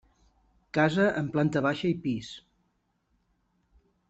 [0.77, 2.33] Casa amb planta baixa i pis.